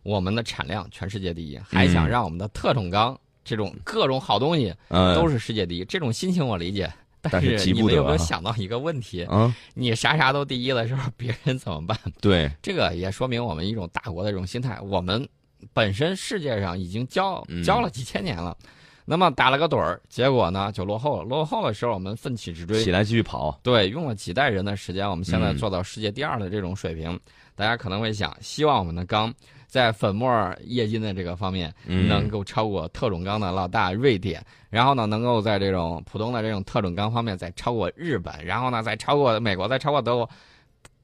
[0.03, 5.85] 我们的产量全世界第一，还想让我们的特种钢这种各种好东西呃，都是世界第一。
[5.85, 6.91] 这种心情我理解，
[7.31, 9.27] 但是你们有没有想到一个问题？
[9.31, 11.99] 嗯，你啥啥都第一的时候，别人怎么办？
[12.21, 14.81] 对，这个也说明我们一种大国的这种心态。
[14.81, 15.29] 我们
[15.73, 18.57] 本身世界上已经教嗯教了几千年了，
[19.05, 21.25] 那么打了个盹儿，结果呢就落后了。
[21.25, 23.59] 落后的时候，我们奋起直追起，来继续跑。
[23.62, 27.19] 对，用了几代人的时间，我们现在嗯做到世界第二的这种水平。
[27.55, 29.35] 大家可能会想，希望我们的钢
[29.68, 40.28] 在粉末液晶的这个方面嗯能够超过特种钢的老大瑞典，然后呢，能够在这种普通的这种特种钢方面再超过日本，然后呢，再超过美国，再超过德国。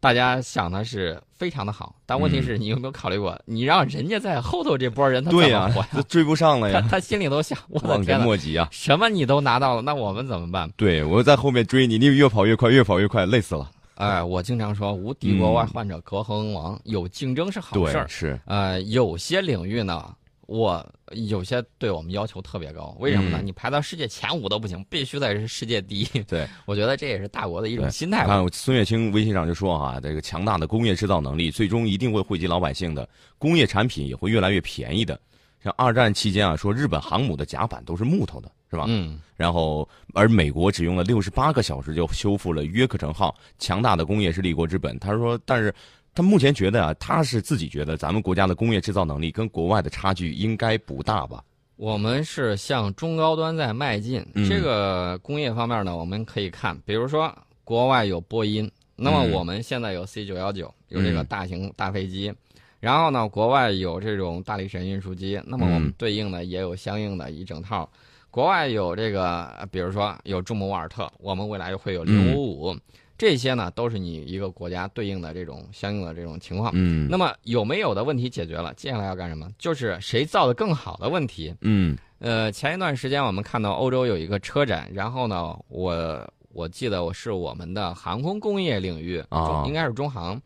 [0.00, 5.88] 大家想的是非常的好，但问题是你有没有考虑过，你让人家在后头这波人他怎么对呀活呀？
[5.94, 8.68] 这追不上了呀，他他心里都想， 我的天，莫及啊！
[8.70, 10.70] 什么你都拿到了，那我们怎么办？
[10.76, 13.70] 对我在后面追你，你越跑越快，越跑越快，累死了。
[13.96, 18.08] 哎，我经常说，无敌国外患者隔横亡，有竞争是好事儿。
[18.08, 20.14] 是，呃，有些领域呢，
[20.46, 23.38] 我有些对我们要求特别高，为什么呢？
[23.40, 26.04] 嗯你排到世界前五都不行，必须得是世界第一。
[26.22, 28.36] 对， 我觉得这也是大国的一种心态吧。
[28.36, 35.18] 看孙跃清微信上就说啊、这个强大的工业制造能力，最终一定会惠及老百姓的，工业产品也会越来越便宜的。
[35.62, 38.86] 像二战期间啊，说日本航母的甲板都是木头的，是吧？
[38.88, 44.98] 嗯，然后，而美国只用了六十八个小时就修复了约克城号，强大的工业是立国之本。
[44.98, 45.72] 他说，但是
[46.12, 51.42] 他目前觉得啊，他是自己觉得咱们国家的工业制造能力跟国外的差距应该不大吧？
[51.76, 54.24] 我们是向中高端在迈进。
[54.34, 57.32] 嗯这个工业方面呢，我们可以看，比如说
[57.64, 62.32] 国外有波音，那么嗯我们现在有 C 九幺九，有这个嗯大型大飞机。
[62.78, 67.90] 然后呢，国外有这种大力神运输机，那么我们嗯对应的也有相应的一整套。
[68.34, 72.76] 国外有这个，呃比如说有朱姆沃尔特，我们未来会有零五五，
[73.16, 76.72] 这些呢都是你一个国家对应的这种相应的这种情况。
[76.74, 77.06] 嗯。
[77.08, 79.48] 那么有没有的问题解决了，接下来要干什么？
[79.56, 81.54] 就是谁造的更好的问题。
[81.60, 81.96] 嗯。
[82.18, 89.62] 呃，前一段时间我们看到欧洲有一个车展，然后呢，我我记得我是我们的航空工业领域，啊。
[89.64, 90.42] 应该是中航，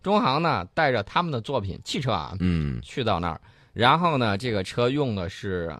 [0.00, 2.80] 中航呢带着他们的作品汽车啊嗯。
[2.82, 3.40] 去到那儿，
[3.72, 5.76] 然后呢，这个车用的是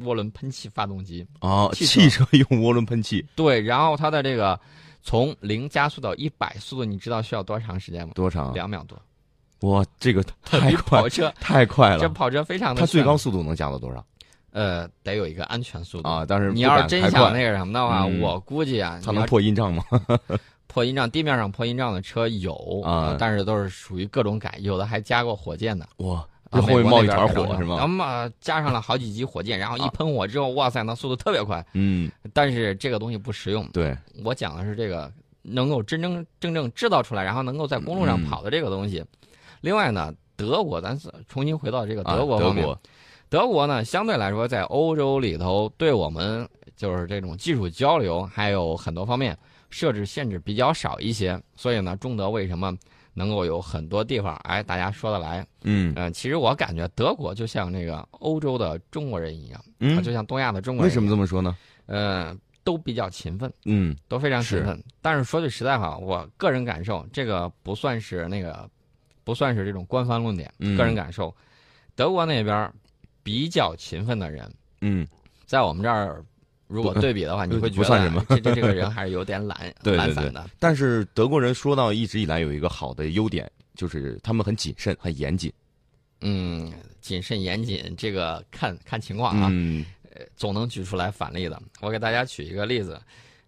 [0.00, 4.58] 涡轮喷气发动机，哦，汽车用涡轮喷气 对，然后它的这个
[5.02, 8.12] 从零加速到一百速度，你知道需要多长时间吗？
[8.14, 8.52] 多长？
[8.54, 8.98] 两秒多，
[9.70, 11.98] 哇，这个太 比快跑车 太快了！
[12.00, 14.04] 这跑车非常的它最高速度能加到多少
[14.50, 16.08] 呃得有一个安全速度。
[16.08, 16.24] 啊？
[16.26, 19.82] 但是你要是真想那个什么的话，嗯我估计啊，它能破音障吗？
[20.66, 22.52] 破音障，地面上破音障的车有
[22.84, 25.88] 啊呃但是都是属于各种改，有的还加过火箭的。
[25.98, 26.26] 哇，
[26.58, 27.76] 啊后面美国那边冒一团火是吗？
[27.76, 31.64] 然后嘛，加上了好几级火箭，然后一啊喷火之后，哇塞，那速度特别快。
[31.72, 35.12] 嗯，但是这个东西不实用，对，我讲的是这个
[35.42, 38.24] 能够真真正正制造出来，然后能够在公路上嗯。
[38.24, 39.04] 跑的这个东西。
[39.60, 42.80] 另外呢，德国，咱是重新回到这个啊德国方面，德国，
[43.28, 49.36] 德国呢相对来说在欧洲里头对我们就是这种技术交流还有很多方面
[49.70, 52.76] 设置限制比较少一些，所以呢，中德为什么
[53.14, 55.46] 能够有很多地方哎大家说得来？
[55.62, 61.56] 嗯嗯、其实我感觉德国就像那个欧洲的中国人一样，啊嗯，就像东亚的中国人，为什么这么说呢？
[61.86, 63.52] 呃，都比较勤奋。
[63.64, 64.84] 嗯都非常勤是奋。
[65.00, 68.68] 但是说句实在话，我个人感受，这个不算是那个，
[69.22, 70.52] 不算是这种官方论点。
[70.58, 71.34] 嗯个人感受，
[71.94, 72.72] 德国那边
[73.22, 75.06] 比较勤奋的人，嗯，
[75.46, 76.24] 在我们这儿
[76.66, 80.48] 如果对比的话， 你会觉得这这这个人还是有点懒 对对懒散的。
[80.58, 85.52] 但是德国人说到一直以来有一个好的优点，就是他们很谨慎、很严谨。
[86.20, 89.84] 嗯，谨慎严谨，这个看看情况啊，嗯。
[90.36, 91.60] 总能举出来反例的。
[91.80, 92.96] 我给大家举一个例子，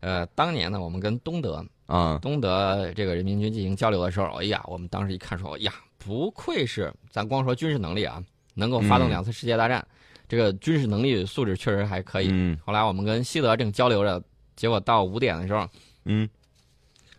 [0.00, 8.20] 呃，当年呢，我们跟东德啊，东德这个人民军进行交流的时候，哎呀，我们当时一看说，哎呀，不愧是咱光说军事能力啊，
[8.54, 9.10] 能够发动嗯。
[9.10, 9.86] 两次世界大战，
[10.28, 12.28] 这个军事能力素质确实还可以。
[12.30, 14.22] 嗯后来我们跟西德正交流着，
[14.54, 15.68] 结果到五点的时候，
[16.04, 16.28] 嗯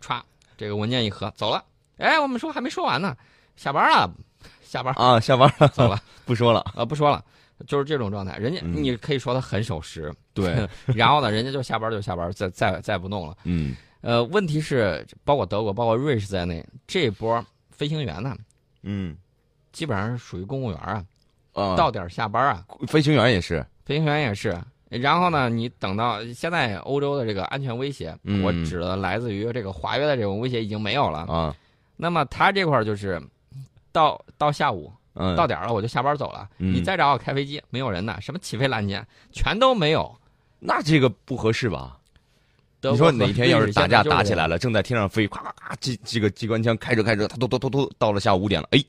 [0.02, 0.20] 歘，
[0.56, 1.64] 这个文件一合，走了。
[1.96, 3.16] 哎，我们说还没说完呢，
[3.56, 4.14] 下班了，
[4.62, 6.64] 下班啊，下班了，走了，不说了。
[6.76, 7.24] 呃，不说了。
[7.66, 13.36] 就是这种状态，人家嗯你可以说他很守时，对， 然后呢，人家就下班就下班，再再再不弄了。
[13.42, 18.36] 嗯呃，问题是，包括德国、包括瑞士在内，这波飞行员呢，
[18.82, 19.16] 嗯
[19.72, 21.04] 基本上是属于公务员啊，
[21.58, 24.56] 啊，到点儿下班啊，飞行员也是，飞行员也是。
[24.88, 31.18] 然后呢，你等到现在欧洲的这个安全威胁，嗯我指的来自于这个华约的这种威胁已经没有了。
[31.26, 31.54] 啊，
[31.96, 33.20] 那么他这块儿就是
[33.92, 36.48] 到到下午嗯，到点儿了，我就下班走了。
[36.58, 40.14] 嗯你再找我开飞机，没有人呢，什么起飞拦截全都没有。
[40.58, 41.98] 那这个不合适吧？
[42.80, 48.82] 你说哪天要是打架打起来了，正在天上飞，咵咵咵，机这个机关枪开着开着，他突突突突，到了下午五点了，哎，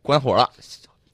[0.00, 0.50] 关火了，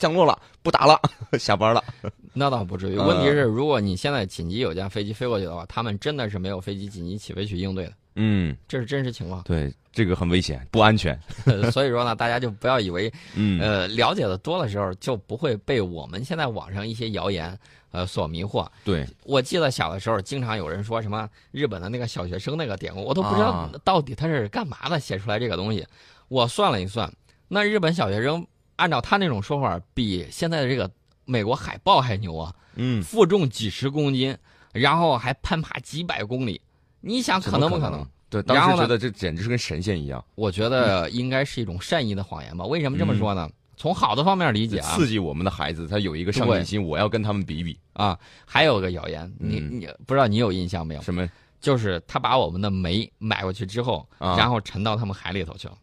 [0.00, 0.98] 降落了，不打了，
[1.38, 1.84] 下班了。
[2.32, 2.96] 那倒不至于。
[2.96, 9.42] 嗯问题是，如果你现在紧急有架飞机飞过去的话，他们真的是没有飞机紧急起飞去应对的，嗯，这是真实情况。
[9.42, 11.18] 对，这个很危险，不安全。
[11.44, 17.56] 呃所以说呢，大家就不要以为嗯呃，了解的多的时候，就不会被我们现在网上一些谣言
[17.90, 18.66] 呃所迷惑。
[18.84, 25.84] 对，我记得小的时候，经常有人说什么日本的那个小学生那个典故，我都不知道啊到底他是干嘛的，写出来这个东西。
[26.28, 27.12] 我算了一算，
[27.48, 28.46] 那日本小学生
[28.80, 30.90] 按照他那种说法，比现在的这个
[31.26, 34.34] 美国海豹还牛啊，嗯，负重几十公斤，
[34.72, 36.58] 然后还攀爬几百公里。
[37.02, 38.06] 你想可能不可能？？
[38.30, 42.64] 对，当时觉得这简直是跟神仙一样，我觉得应该是一种善意的谎言吧。
[42.64, 43.50] 为什么这么说呢？
[43.76, 47.78] 从好的方面理解啊，刺激我们的孩子，他有一个上进心，我要跟他们比比。
[47.92, 51.02] 啊，还有个谣言，你嗯你不知道你有印象没有？
[51.02, 51.28] 什么
[51.60, 54.36] 就是他把我们的煤买过去之后，啊？
[54.38, 55.74] 然后沉到他们海里头去了。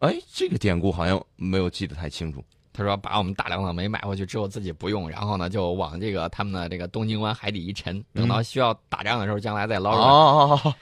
[0.00, 2.44] 哎，这个典故好像没有记得太清楚。
[2.72, 10.04] 他说把我们大量的煤买回去之后自己不用，然后呢就往这个他们的这个东京湾海底一沉，等到需要打仗的时候，将来再捞出来。
[10.04, 10.74] 哦哦哦，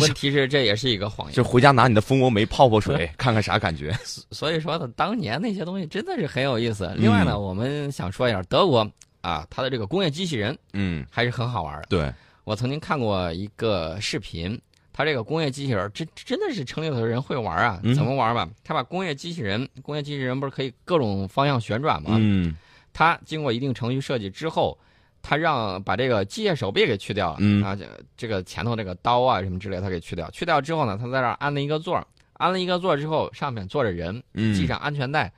[0.00, 1.34] 问题是这也是一个谎言。
[1.36, 3.96] 就回家拿你的蜂窝煤泡泡水， 看看啥感觉。
[4.32, 6.92] 所以说呢，当年那些东西真的是很有意思。
[6.96, 8.90] 另外呢，嗯我们想说一下德国
[9.20, 11.86] 啊，它的这个工业机器人嗯，还是很好玩的。
[11.88, 14.60] 对，我曾经看过一个视频，
[14.98, 17.78] 它这个工业机器人真真的是城里头的人会玩啊？
[17.84, 18.50] 嗯怎么玩吧？
[18.64, 22.16] 他把工业机器人，工业机器人不是可以各种方向旋转吗？
[22.18, 22.56] 嗯
[22.92, 24.76] 他经过一定程序设计之后，
[25.22, 30.28] 他让把这个机械手臂给去掉了，嗯啊，这这个前头这个刀啊什么之类，他给去掉。
[30.32, 35.32] 去掉之后呢，他在这儿安了一个座儿，安了一个座儿之后，上面坐着人，嗯，系上安全带。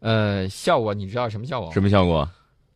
[0.00, 1.72] 呃，效果你知道什么效果？
[1.72, 2.28] 什么效果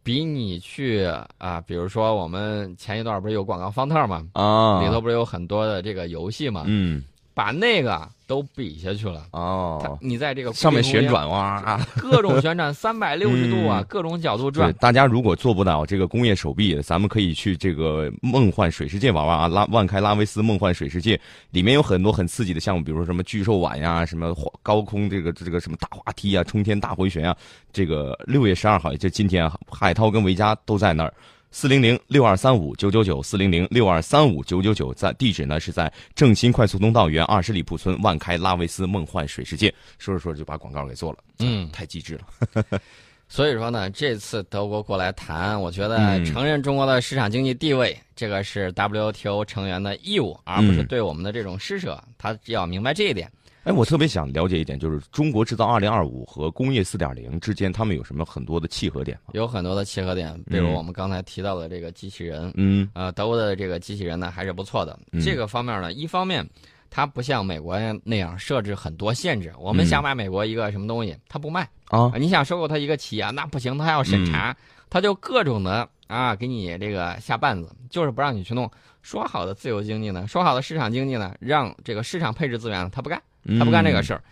[0.02, 1.04] 比你去
[1.38, 4.26] 啊，比如说我们前一段不是有广告方特吗？
[4.32, 4.80] 啊？
[4.82, 7.02] 里头不是有很多的这个游戏嘛，嗯
[7.33, 9.25] 把那个都比下去了。
[9.33, 11.87] 哦，你在这个上面旋转哇啊。
[11.97, 14.73] 各种旋转三百六十度啊，嗯各种角度对转，。
[14.75, 21.19] 大家如果做不到这个工业手臂，咱们可以去这个梦幻水世界玩玩啊，拉万开拉维斯梦幻水世界
[21.51, 27.37] 里面有很多很刺激的项目，比如说什么巨兽碗呀，什么高空这个这个什么大滑梯啊，冲天大回旋啊。
[27.73, 31.14] 这个六月十二号，也就今天啊，海涛跟维嘉都在那儿。
[31.52, 39.74] 四零零六二三五九九九，四零零六二三五九九九，在地址呢是在正新快速通道园二十里铺村万开拉维斯梦幻水世界。
[39.98, 42.80] 说着说着就把广告给做了，嗯太机智了。
[43.28, 52.00] 所以说呢，这次德国过来谈，我觉得嗯承认中国的市场经济地位，这个是 WTO 成员的义务，而不是嗯对我们的这种施舍。
[52.16, 53.30] 他要明白这一点。
[53.64, 59.33] 哎，我特别想了解一点，就是中国制造二零二五和工业四点零之间，他们有什么很多的契合点吗？
[59.35, 64.99] 有很多的契合点，比如嗯我们刚才提到的这个机器人，嗯呃，德国的这个机器人呢还是不错的。
[65.12, 66.49] 嗯这个方面呢，一方面
[66.88, 71.62] 它不像美国那样设置很多限制，我们嗯想买美国一个什么东西，它不卖。
[71.88, 74.57] 啊啊，你想收购它一个企业，那不行，它要审嗯查，
[74.88, 78.70] 它就各种的啊给你这个下绊子，就是不让你去弄。
[79.03, 83.20] 说好的自由经济呢，说好的市场经济呢，让这个市场配置资源呢，他不干，
[83.59, 84.22] 他不干这个事儿。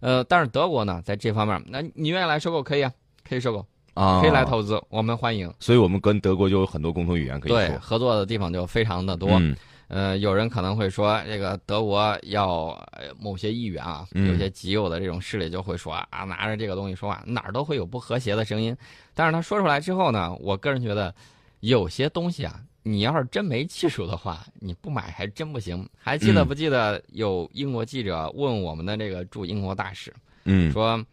[0.00, 2.92] 呃，但是德国呢，在这方面，那你愿意来收购可以啊，
[3.28, 5.52] 可以收购，啊，可以来投资，我们欢迎。
[5.60, 7.78] 所以我们跟德国就有很多共同语言可以对，说。
[7.80, 9.30] 合作的地方就非常的多。
[9.32, 9.54] 嗯
[9.88, 18.76] 呃，有人可能会说，这个德国要呃某些议员啊，嗯有些极右的这种势力就会说啊，拿着这个东西说话，哪儿都会有不和谐的声音。
[19.14, 21.12] 但是他说出来之后呢，我个人觉得，
[21.58, 25.88] 有些东西啊，你要是真没技术的话，你不买还真不行。
[25.98, 30.14] 还记得嗯不记得有英国记者问我们的这个驻英国大使
[30.44, 31.04] 嗯说，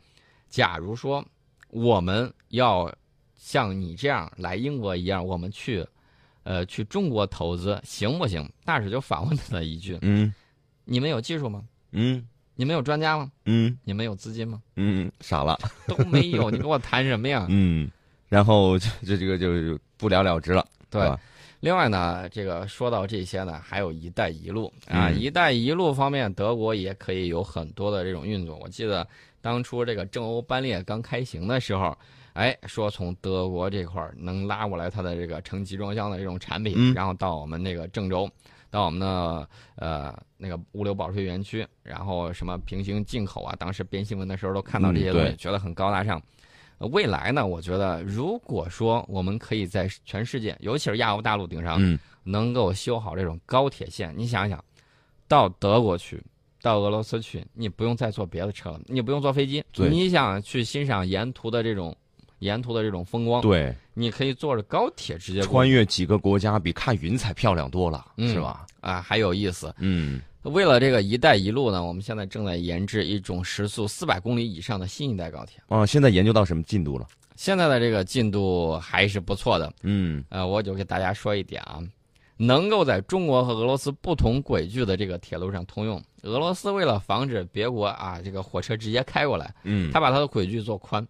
[0.50, 1.24] 假如说
[1.70, 2.94] 我们要
[3.36, 5.86] 像你这样来英国一样，我们去。
[6.50, 8.50] 呃，去中国投资行不行？
[8.64, 10.34] 大使就反问他了一句：“嗯
[10.86, 11.62] 你们有技术吗？
[11.92, 12.26] 嗯
[12.56, 13.30] 你们有专家吗？
[13.44, 14.62] 嗯你们有资金吗？
[14.78, 15.60] 嗯，傻了。
[15.86, 17.46] 都没有，你跟我谈什么呀？
[17.50, 17.92] 嗯，
[18.30, 20.66] 然后这这这个就不了了之了。
[20.90, 21.20] 对是吧
[21.60, 28.56] 另外呢，这个说到这些呢，还有一带一路啊，嗯一带一路方面，德国也可以有很多的这种运作。
[28.58, 29.08] 我记得
[29.42, 31.98] 当初这个正欧班列刚开行的时候，
[32.34, 38.30] 哎，说从德国这块儿能拉过来它的这个成集装箱的这种产品，嗯然后到我们那个郑州，
[38.70, 46.22] 到我们的呃那个物流保税园区，然后什么平行进口啊，当时编新闻的时候都看到这些东西，嗯觉得很高大上。
[46.80, 54.64] 呃未来呢，我觉得如果说我们可以在全世界，尤其是亚欧大陆顶上，嗯能够修好这种高铁线，你想想，
[55.28, 56.22] 到德国去，
[56.62, 61.96] 到俄罗斯去，你不用再坐别的车了，你不用坐飞机，你想去欣赏沿途的这种
[62.40, 68.68] 沿途的这种风光，对，你可以坐着高铁直接穿越几个国家比看云彩漂亮多了，嗯是吧？
[68.82, 69.74] 啊，还有意思。
[69.80, 75.62] 嗯为了这个“一带一路”呢，我们现在正在研制一种时速四百公里以上的新一代高铁。
[75.68, 77.06] 啊，现在研究到什么进度了？
[77.36, 81.80] 现在的这个进度还是不错的，嗯呃，我就给大家说一点啊，
[82.38, 86.02] 能够在中国和俄罗斯不同轨距的这个铁路上通用。
[86.24, 91.06] 俄罗斯为了防止别国啊这个火车直接开过来，嗯，他把它的轨距做宽，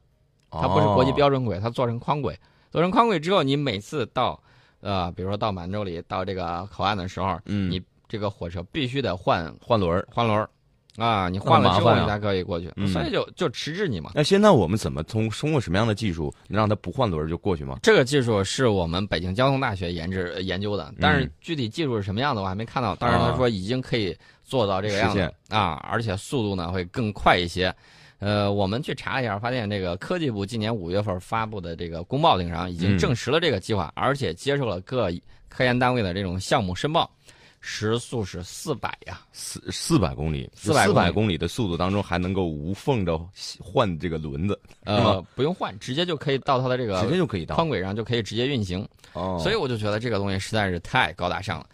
[0.49, 2.37] 它不是国际标准轨，它做成宽轨。
[2.69, 4.37] 做成宽轨之后，你每次到
[4.81, 10.07] 呃，比如说到满洲里到这个口岸的时候，嗯，你这个火车必须得换换轮儿。
[10.11, 10.49] 换轮儿
[10.97, 14.11] 啊，你换了之后你才可以过去，嗯所以就就迟滞你嘛。
[14.15, 17.77] 那现在我们怎么通通过什么样的技术能让它不换轮儿就过去吗？
[17.83, 22.95] 这个技术是我们北京交通大学研制呃研究的，但是嗯具体技术是什么样的我还没看到。
[22.99, 27.71] 但是他说已经可以做到这个样子啊，而且速度呢会更快一些。
[28.19, 35.11] 呃，我们去查了一下，发现这个科技部今年五月份发布的这个公报顶上已经嗯证实了这个计划，而且接受了各
[35.47, 37.07] 科研单位的这种项目申报，
[37.59, 39.21] 时速是四百呀。
[39.31, 43.19] 四四百公里，四百公里的速度当中还能够无缝的
[43.59, 47.55] 换这个轮子，是呃，不用换，直接就可以到它的这个直接就可以到。
[47.55, 48.87] 宽轨上就可以直接运行。
[49.13, 51.65] 哦，所以我就觉得这个东西实在是太高大上了。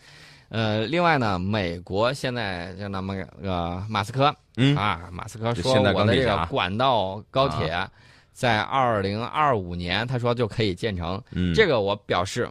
[0.50, 7.76] 呃，另外呢，美国现在就那么个马斯克嗯啊，马斯克说我的这个管道高铁
[8.34, 11.22] 在二零二五年，他说就可以建成。
[11.32, 12.48] 嗯，这个我表示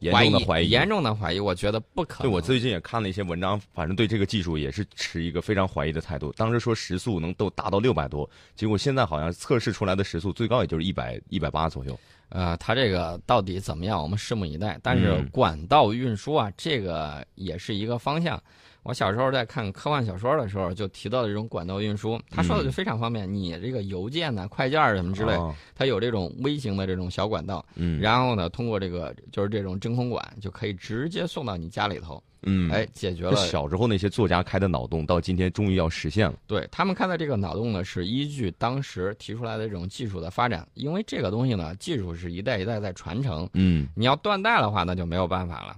[0.00, 2.30] 严重的怀疑，严重的怀疑，我觉得不可能。
[2.30, 6.32] 对我最近也看了一些文章，反正对这个技术也是持一个非常怀疑的态度。
[6.36, 11.98] 当时说时速能都达到六百多，结果现在好像测试出来的时速最高也就是一百一百八左右。
[12.30, 14.78] 呃，它这个到底怎么样，我们拭目以待。
[14.82, 18.42] 但是嗯管道运输啊，这个也是一个方向。
[18.82, 23.30] 我小时候在看科幻小说的时候，就提到这种管道运输，他说的就非常方便。
[23.32, 33.36] 你这个邮件呢、快件儿什么之类，哦它有这种微型的这种小管道，嗯，然后呢，通过这个就是这种真空管，就可以直接送到你家里头，嗯，哎，解决了。
[33.36, 36.34] 小时候那些作家开的脑洞，到今天终于要实现了。
[36.46, 45.76] 对他们开的这个脑洞呢，是依据当时提出来的这种技术的发展，因为这个东西呢，技术是一代一代在传承，嗯你要断代的话，那就没有办法了。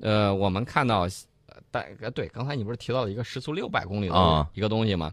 [0.00, 1.08] 呃，我们看到，
[1.56, 5.10] 呃大呃对，刚才你不是提到了一个时速六百公里的啊一个东西吗？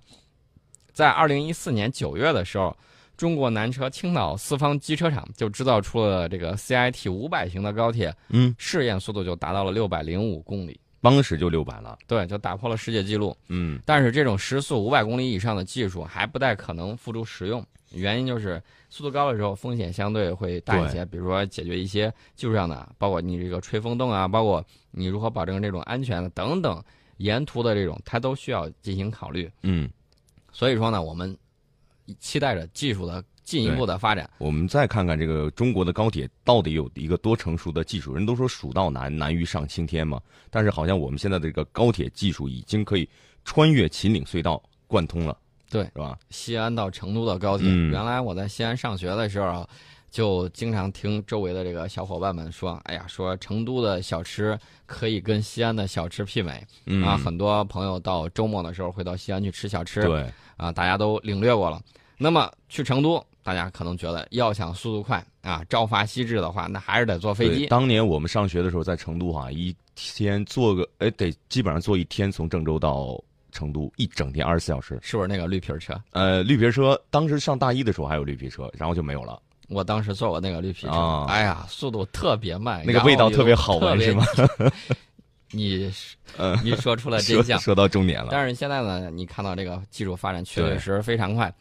[0.91, 2.75] 在二零一四年九月的时候，
[3.15, 10.79] 中国南车青岛四方机车厂就制造出了这个 CIT 五百型的高铁，嗯，试验速度就达到了六百零五公里。
[11.01, 11.97] 当时就六百了。
[12.07, 13.35] 对，就打破了世界纪录。
[13.49, 24.63] 嗯但是这种时速五百公里以上的技术还不太可能付诸实用，原因就是速度高的时候风险相对会大一些，比如说解决一些技术上的，包括你这个吹风洞啊，包括
[24.93, 26.81] 你如何保证这种安全的等等，
[27.17, 29.51] 沿途的这种它都需要进行考虑。
[29.63, 29.89] 嗯，
[30.51, 31.35] 所以说呢，我们
[32.19, 34.29] 期待着技术的进一步的发展。
[34.37, 38.13] 我们再看看这个中国的高铁到底有一个多成熟的技术。
[38.13, 40.21] 人都说蜀道难，难于上青天嘛。
[40.49, 43.09] 但是好像我们现在的这个高铁技术已经可以
[43.43, 45.37] 穿越秦岭隧道贯通了，
[45.69, 46.17] 对，是吧？
[46.29, 49.69] 西安到成都的高铁，嗯原来我在西安上学的时候啊，
[50.13, 54.55] 就经常听周围的这个小伙伴们说，哎呀，说成都的小吃
[54.85, 57.17] 可以跟西安的小吃媲美、嗯啊。
[57.17, 61.81] 很多朋友到周末的时候会到西安去吃小吃，对，啊，大家都领略过了。
[62.15, 67.65] 那么去成都，大家可能觉得要想速度快啊，朝发夕至的话，那还是得坐飞机。
[67.65, 73.19] 当年我们上学的时候，在成都哈、一天坐个哎得基本上坐一天，从郑州到
[73.51, 74.99] 成都一整天二十四小时。
[75.01, 75.99] 是不是那个绿皮车？
[76.11, 79.41] 呃，绿皮车当时上大一的时候还有绿皮车，然后就没有了。
[79.73, 84.25] 我当时坐我那个绿皮车，啊哎呀，速度特别慢，那个味道特别好闻是吗？
[85.51, 85.91] 你
[86.37, 87.59] 嗯，你说出了真相。
[87.59, 88.29] 说说到重点了。
[88.31, 91.53] 但是现在呢，你看到这个技术发展确实非常快。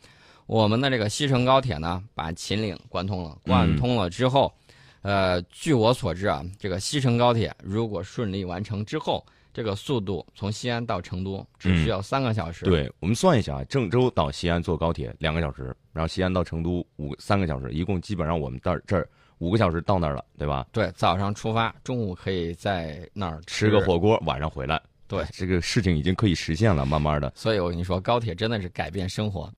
[0.47, 4.53] 我们的这个西成高铁呢，把秦岭贯通了，嗯贯通了之后，
[5.03, 20.67] 呃，据我所知啊，这个西成高铁如果顺利完成之后，这个速度从西安到成都只需要三个小时。，嗯对我们算一下啊，郑州到西安坐高铁两个小时，然后西安到成都五三个小时，一共基本上我们到这儿五个小时到那儿了，对吧？
[20.73, 24.81] 对，早上出发，中午可以在那儿吃个火锅，晚上回来。
[25.09, 27.31] 对这个事情已经可以实现了，慢慢的。
[27.35, 29.51] 所以我跟你说，高铁真的是改变生活。